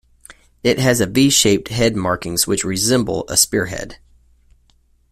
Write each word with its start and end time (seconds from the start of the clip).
It 0.63 0.79
has 0.79 0.99
V-shaped 0.99 1.67
head 1.67 1.95
markings 1.95 2.47
which 2.47 2.63
resemble 2.65 3.23
a 3.27 3.37
spearhead. 3.37 3.99